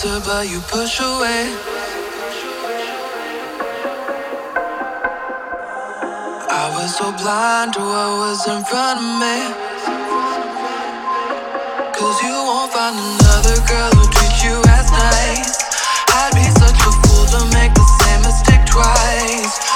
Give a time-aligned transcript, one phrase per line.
[0.00, 1.44] closer, but you push away.
[6.52, 9.36] I was so blind oh, to what was in front of me.
[11.92, 15.58] Cause you won't find another girl who treats you as nice.
[16.08, 19.69] I'd be such a fool to make the same mistake twice.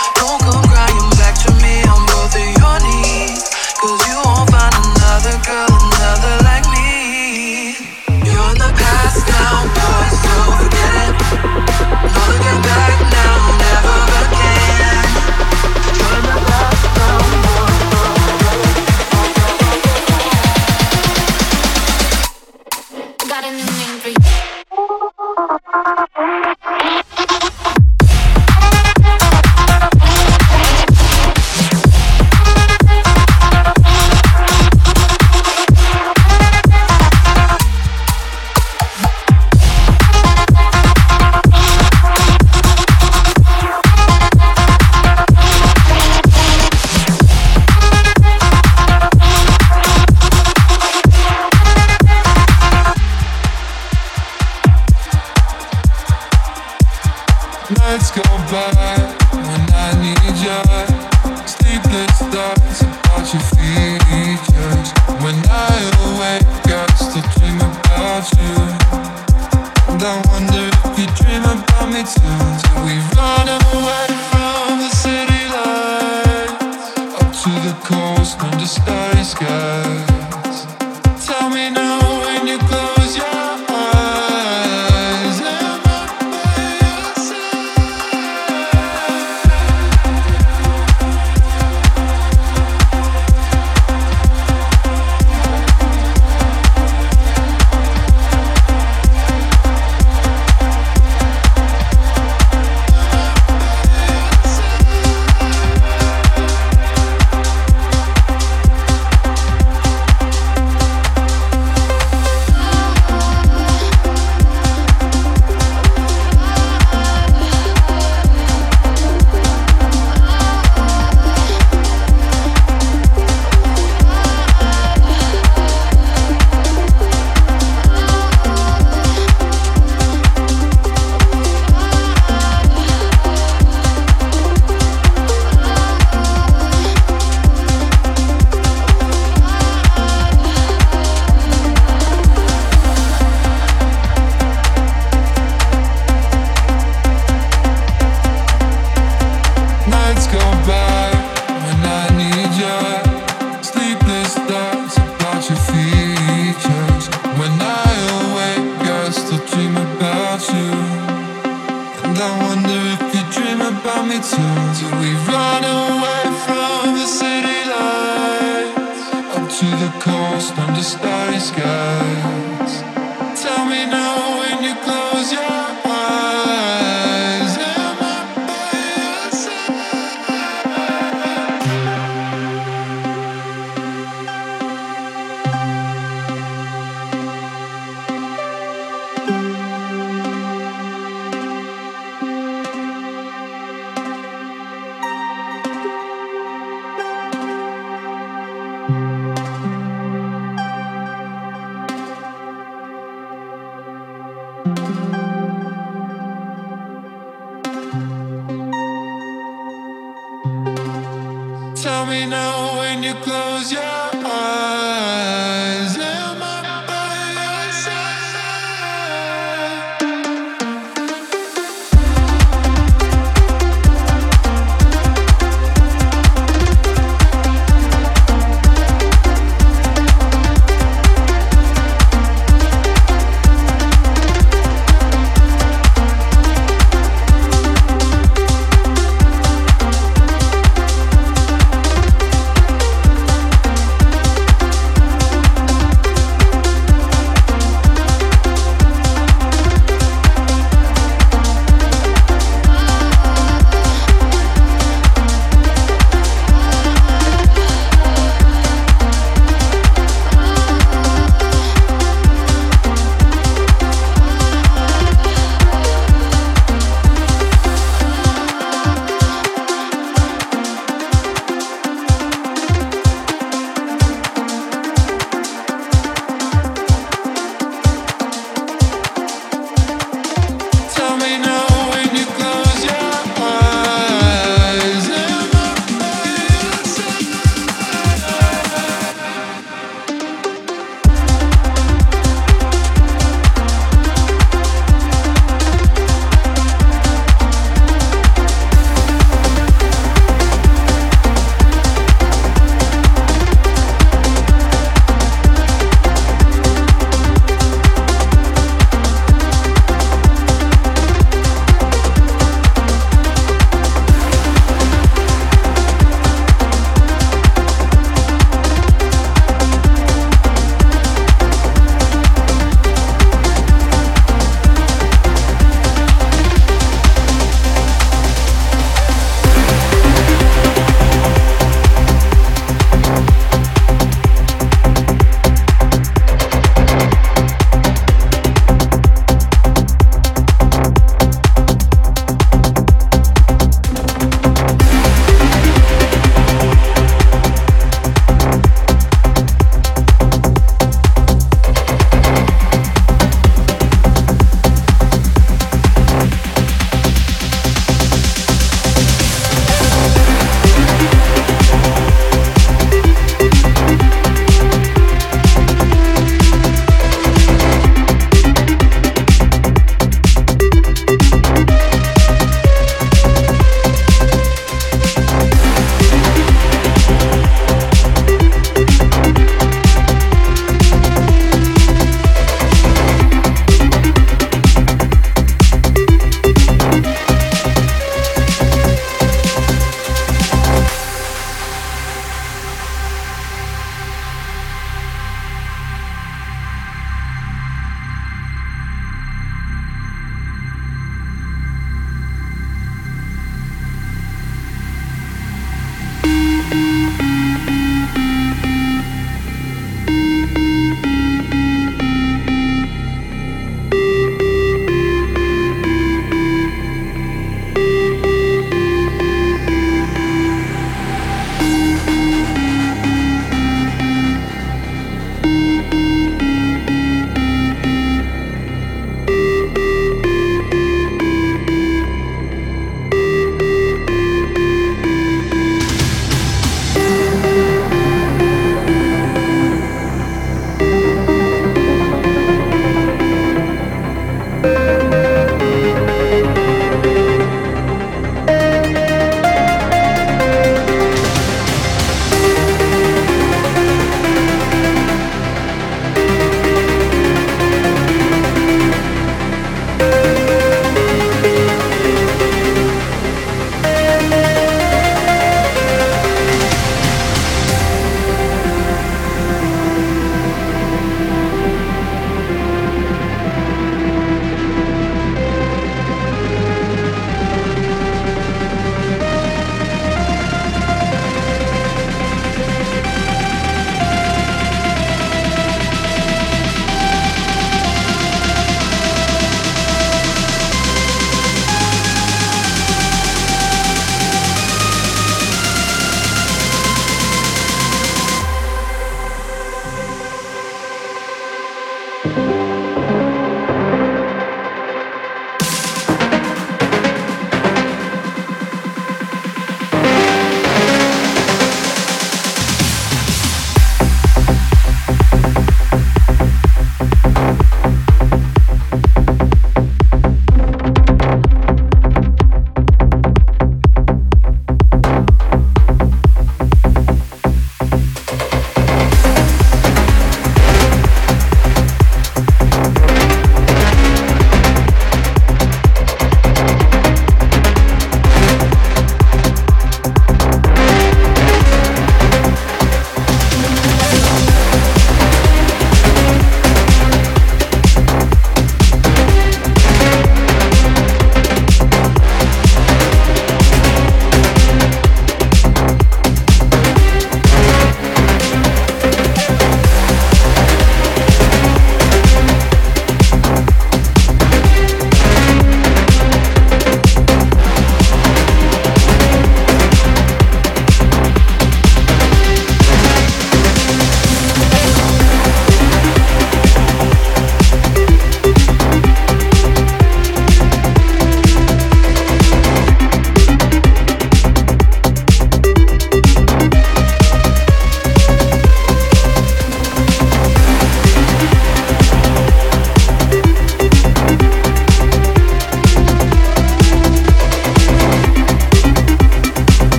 [212.06, 214.13] me now when you close your eyes.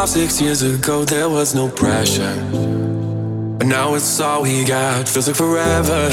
[0.00, 2.34] Five, six years ago, there was no pressure.
[3.58, 6.08] But now it's all we got, feels like forever.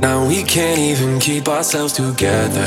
[0.00, 2.66] Now we can't even keep ourselves together.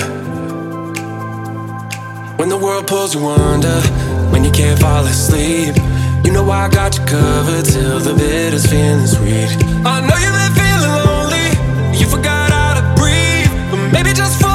[2.37, 3.81] When the world pulls you under,
[4.29, 5.75] when you can't fall asleep,
[6.23, 9.57] you know I got you covered till the bitter's feeling sweet.
[9.83, 14.54] I know you've been feeling lonely, you forgot how to breathe, but maybe just for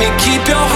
[0.00, 0.69] me keep your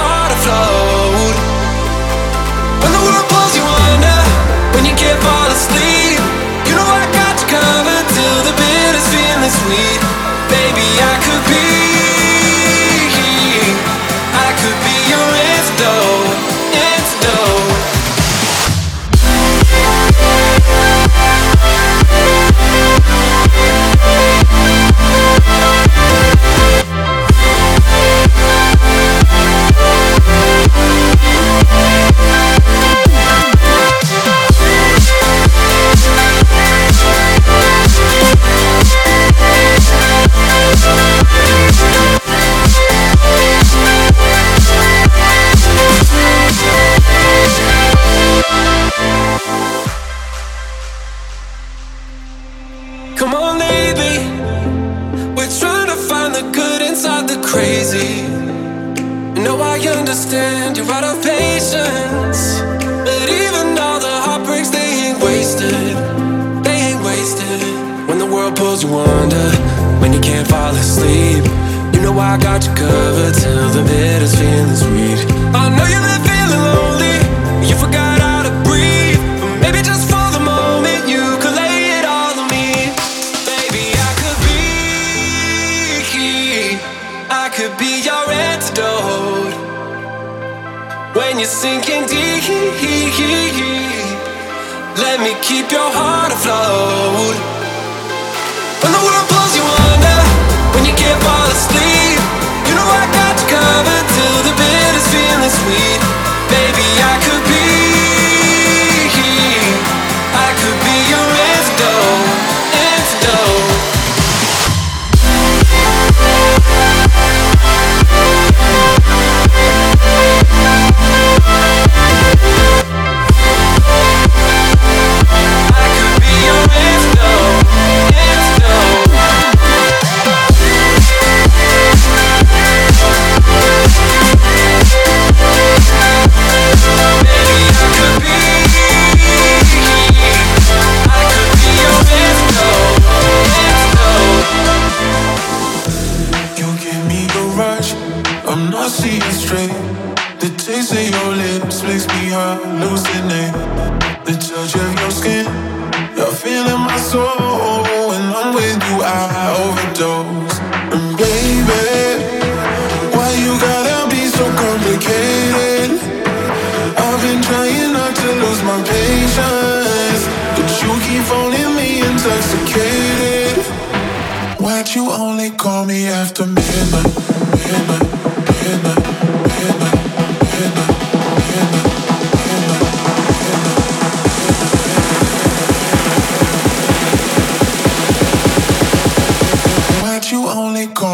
[49.47, 49.84] Música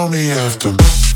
[0.01, 1.10] call me after.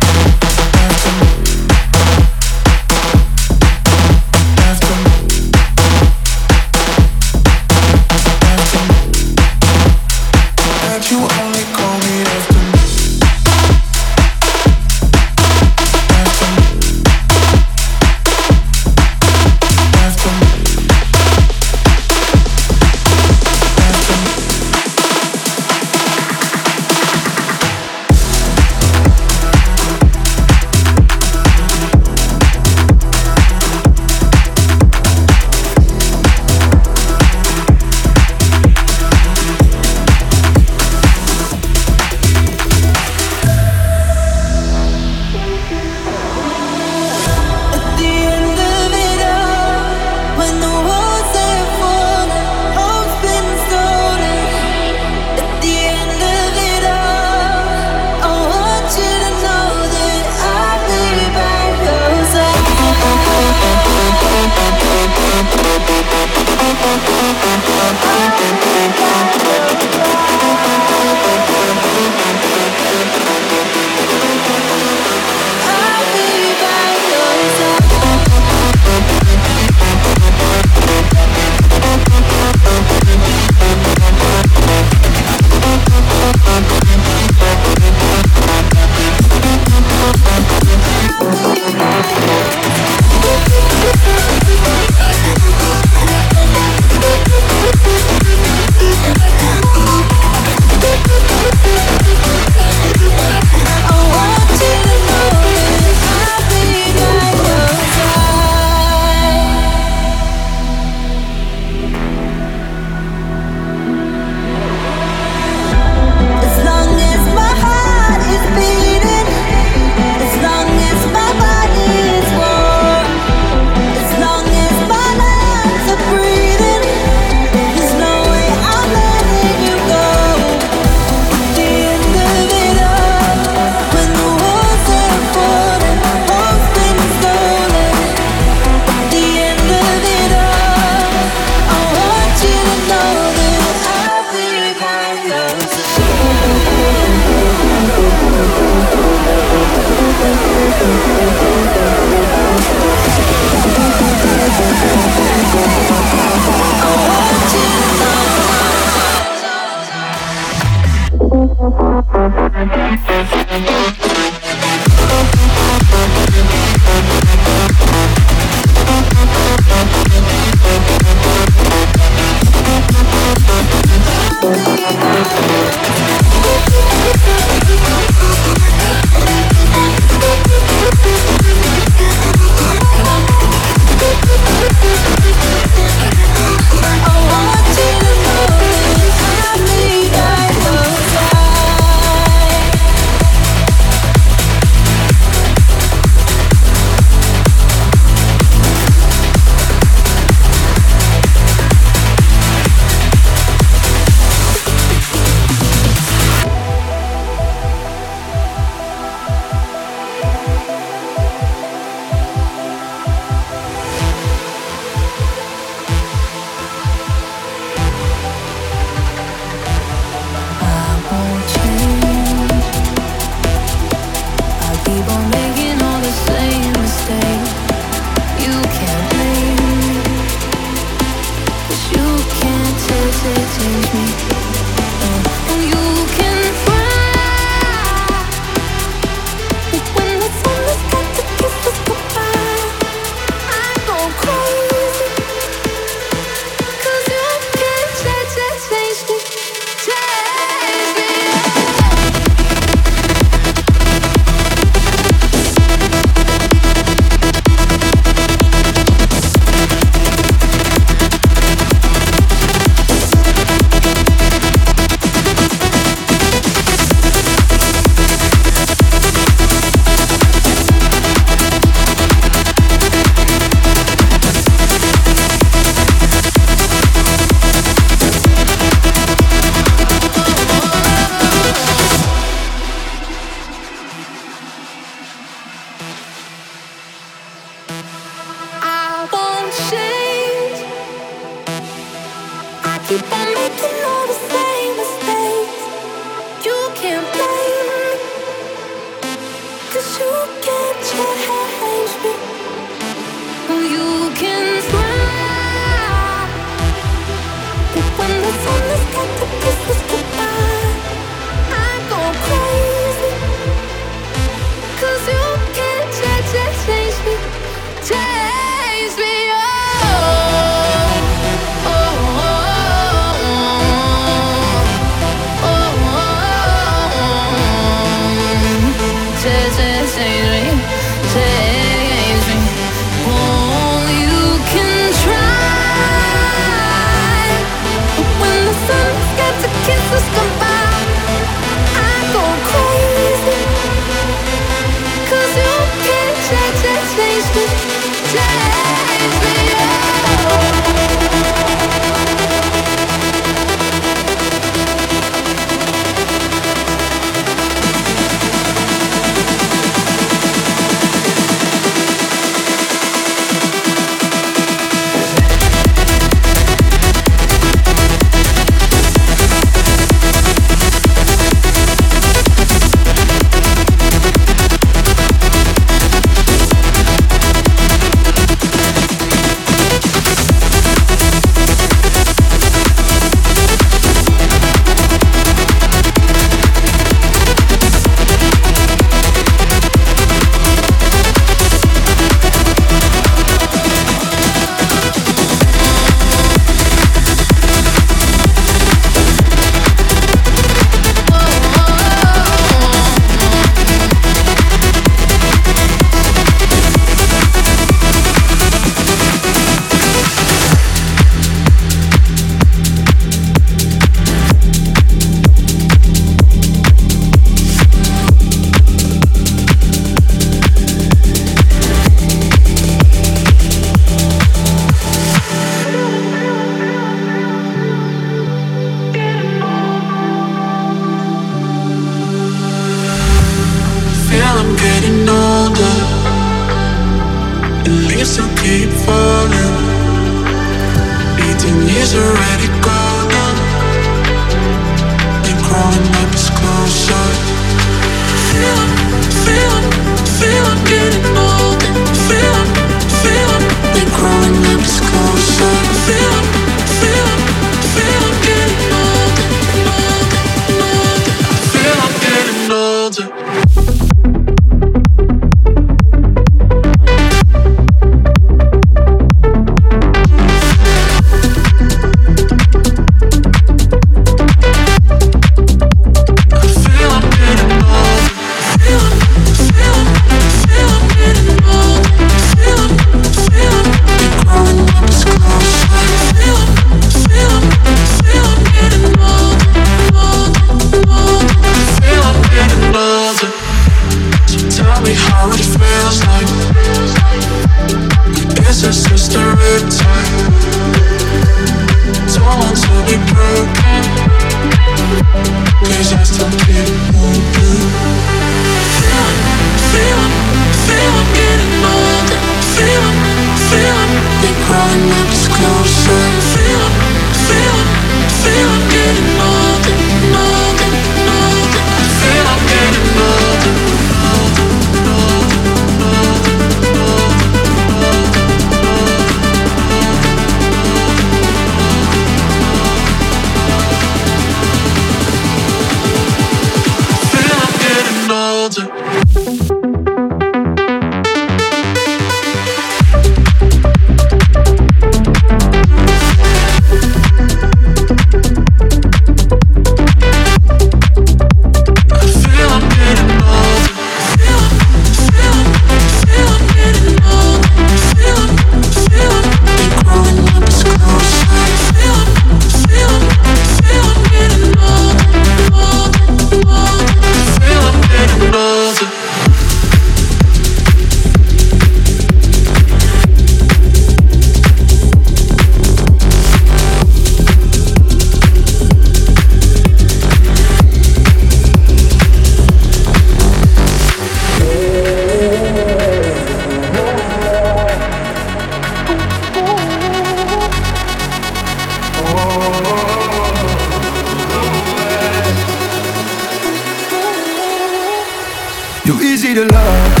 [598.91, 600.00] Too easy to love.